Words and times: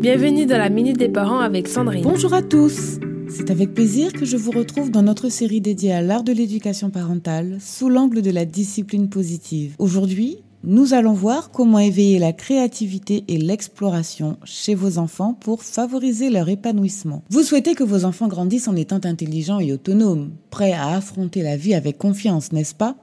Bienvenue 0.00 0.46
dans 0.46 0.56
la 0.56 0.70
Minute 0.70 0.96
des 0.96 1.10
Parents 1.10 1.40
avec 1.40 1.68
Sandrine. 1.68 2.02
Bonjour 2.02 2.32
à 2.32 2.40
tous 2.40 2.98
C'est 3.28 3.50
avec 3.50 3.74
plaisir 3.74 4.14
que 4.14 4.24
je 4.24 4.38
vous 4.38 4.50
retrouve 4.50 4.90
dans 4.90 5.02
notre 5.02 5.28
série 5.28 5.60
dédiée 5.60 5.92
à 5.92 6.00
l'art 6.00 6.24
de 6.24 6.32
l'éducation 6.32 6.88
parentale 6.88 7.58
sous 7.60 7.90
l'angle 7.90 8.22
de 8.22 8.30
la 8.30 8.46
discipline 8.46 9.10
positive. 9.10 9.74
Aujourd'hui, 9.78 10.38
nous 10.64 10.94
allons 10.94 11.12
voir 11.12 11.50
comment 11.50 11.80
éveiller 11.80 12.18
la 12.18 12.32
créativité 12.32 13.24
et 13.28 13.36
l'exploration 13.36 14.38
chez 14.42 14.74
vos 14.74 14.96
enfants 14.96 15.34
pour 15.34 15.62
favoriser 15.62 16.30
leur 16.30 16.48
épanouissement. 16.48 17.22
Vous 17.28 17.42
souhaitez 17.42 17.74
que 17.74 17.84
vos 17.84 18.06
enfants 18.06 18.28
grandissent 18.28 18.68
en 18.68 18.76
étant 18.76 19.04
intelligents 19.04 19.60
et 19.60 19.70
autonomes, 19.70 20.30
prêts 20.48 20.72
à 20.72 20.96
affronter 20.96 21.42
la 21.42 21.58
vie 21.58 21.74
avec 21.74 21.98
confiance, 21.98 22.52
n'est-ce 22.52 22.74
pas? 22.74 22.96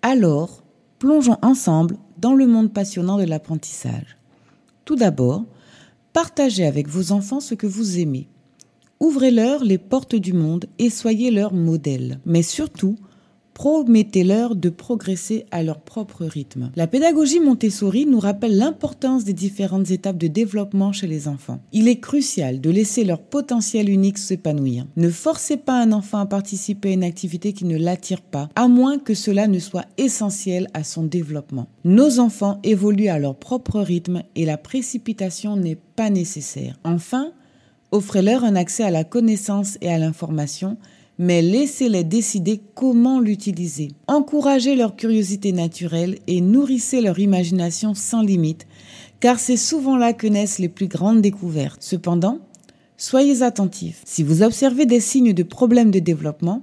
Alors, 0.00 0.62
plongeons 0.98 1.36
ensemble 1.42 1.98
dans 2.16 2.32
le 2.32 2.46
monde 2.46 2.72
passionnant 2.72 3.18
de 3.18 3.24
l'apprentissage. 3.24 4.16
Tout 4.86 4.96
d'abord, 4.96 5.44
Partagez 6.12 6.66
avec 6.66 6.88
vos 6.88 7.12
enfants 7.12 7.40
ce 7.40 7.54
que 7.54 7.66
vous 7.66 7.98
aimez. 7.98 8.28
Ouvrez-leur 9.00 9.64
les 9.64 9.78
portes 9.78 10.14
du 10.14 10.32
monde 10.32 10.66
et 10.78 10.90
soyez 10.90 11.30
leur 11.30 11.54
modèle. 11.54 12.20
Mais 12.26 12.42
surtout, 12.42 12.96
promettez-leur 13.54 14.56
de 14.56 14.68
progresser 14.68 15.46
à 15.50 15.62
leur 15.62 15.80
propre 15.80 16.24
rythme. 16.24 16.70
La 16.76 16.86
pédagogie 16.86 17.40
Montessori 17.40 18.06
nous 18.06 18.20
rappelle 18.20 18.56
l'importance 18.56 19.24
des 19.24 19.32
différentes 19.32 19.90
étapes 19.90 20.18
de 20.18 20.26
développement 20.26 20.92
chez 20.92 21.06
les 21.06 21.28
enfants. 21.28 21.60
Il 21.72 21.88
est 21.88 22.00
crucial 22.00 22.60
de 22.60 22.70
laisser 22.70 23.04
leur 23.04 23.20
potentiel 23.20 23.88
unique 23.88 24.18
s'épanouir. 24.18 24.86
Ne 24.96 25.10
forcez 25.10 25.56
pas 25.56 25.80
un 25.80 25.92
enfant 25.92 26.18
à 26.18 26.26
participer 26.26 26.90
à 26.90 26.92
une 26.92 27.04
activité 27.04 27.52
qui 27.52 27.64
ne 27.64 27.76
l'attire 27.76 28.22
pas, 28.22 28.48
à 28.54 28.68
moins 28.68 28.98
que 28.98 29.14
cela 29.14 29.46
ne 29.46 29.58
soit 29.58 29.86
essentiel 29.98 30.68
à 30.74 30.84
son 30.84 31.02
développement. 31.04 31.68
Nos 31.84 32.20
enfants 32.20 32.58
évoluent 32.62 33.08
à 33.08 33.18
leur 33.18 33.36
propre 33.36 33.80
rythme 33.80 34.22
et 34.34 34.44
la 34.44 34.56
précipitation 34.56 35.56
n'est 35.56 35.78
pas 35.96 36.10
nécessaire. 36.10 36.78
Enfin, 36.84 37.32
offrez-leur 37.90 38.44
un 38.44 38.56
accès 38.56 38.84
à 38.84 38.90
la 38.90 39.04
connaissance 39.04 39.78
et 39.80 39.90
à 39.90 39.98
l'information 39.98 40.76
mais 41.18 41.42
laissez-les 41.42 42.04
décider 42.04 42.60
comment 42.74 43.20
l'utiliser. 43.20 43.88
Encouragez 44.06 44.74
leur 44.74 44.96
curiosité 44.96 45.52
naturelle 45.52 46.18
et 46.26 46.40
nourrissez 46.40 47.00
leur 47.00 47.18
imagination 47.18 47.94
sans 47.94 48.22
limite, 48.22 48.66
car 49.20 49.38
c'est 49.38 49.56
souvent 49.56 49.96
là 49.96 50.12
que 50.12 50.26
naissent 50.26 50.58
les 50.58 50.68
plus 50.68 50.88
grandes 50.88 51.20
découvertes. 51.20 51.82
Cependant, 51.82 52.38
soyez 52.96 53.42
attentifs. 53.42 54.02
Si 54.04 54.22
vous 54.22 54.42
observez 54.42 54.86
des 54.86 55.00
signes 55.00 55.32
de 55.32 55.42
problèmes 55.42 55.90
de 55.90 55.98
développement, 55.98 56.62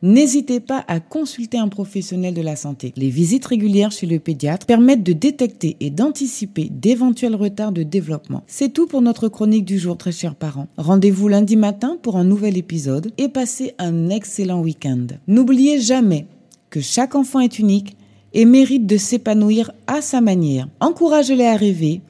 N'hésitez 0.00 0.60
pas 0.60 0.84
à 0.86 1.00
consulter 1.00 1.58
un 1.58 1.66
professionnel 1.66 2.32
de 2.32 2.40
la 2.40 2.54
santé. 2.54 2.92
Les 2.96 3.10
visites 3.10 3.46
régulières 3.46 3.90
chez 3.90 4.06
le 4.06 4.20
pédiatre 4.20 4.64
permettent 4.64 5.02
de 5.02 5.12
détecter 5.12 5.76
et 5.80 5.90
d'anticiper 5.90 6.68
d'éventuels 6.70 7.34
retards 7.34 7.72
de 7.72 7.82
développement. 7.82 8.44
C'est 8.46 8.72
tout 8.72 8.86
pour 8.86 9.02
notre 9.02 9.26
chronique 9.26 9.64
du 9.64 9.76
jour, 9.76 9.98
très 9.98 10.12
chers 10.12 10.36
parents. 10.36 10.68
Rendez-vous 10.76 11.26
lundi 11.26 11.56
matin 11.56 11.98
pour 12.00 12.16
un 12.16 12.22
nouvel 12.22 12.56
épisode 12.56 13.10
et 13.18 13.28
passez 13.28 13.74
un 13.78 14.08
excellent 14.08 14.60
week-end. 14.60 15.06
N'oubliez 15.26 15.80
jamais 15.80 16.26
que 16.70 16.80
chaque 16.80 17.16
enfant 17.16 17.40
est 17.40 17.58
unique 17.58 17.96
et 18.34 18.44
mérite 18.44 18.86
de 18.86 18.98
s'épanouir 18.98 19.72
à 19.88 20.00
sa 20.00 20.20
manière. 20.20 20.68
Encouragez-les 20.78 21.46
à 21.46 21.56
rêver, 21.56 22.02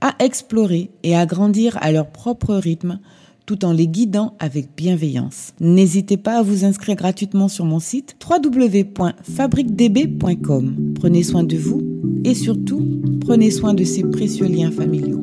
à 0.00 0.16
explorer 0.18 0.90
et 1.04 1.14
à 1.14 1.26
grandir 1.26 1.78
à 1.80 1.92
leur 1.92 2.08
propre 2.08 2.54
rythme 2.56 2.98
tout 3.46 3.64
en 3.64 3.72
les 3.72 3.86
guidant 3.86 4.34
avec 4.38 4.68
bienveillance. 4.76 5.54
N'hésitez 5.60 6.16
pas 6.16 6.38
à 6.38 6.42
vous 6.42 6.64
inscrire 6.64 6.96
gratuitement 6.96 7.46
sur 7.48 7.64
mon 7.64 7.78
site 7.78 8.16
www.fabriquedb.com. 8.28 10.94
Prenez 10.96 11.22
soin 11.22 11.44
de 11.44 11.56
vous 11.56 11.80
et 12.24 12.34
surtout, 12.34 12.84
prenez 13.20 13.52
soin 13.52 13.72
de 13.72 13.84
ces 13.84 14.02
précieux 14.02 14.46
liens 14.46 14.72
familiaux. 14.72 15.22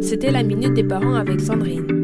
C'était 0.00 0.32
la 0.32 0.42
Minute 0.42 0.74
des 0.74 0.84
Parents 0.84 1.14
avec 1.14 1.40
Sandrine. 1.40 1.99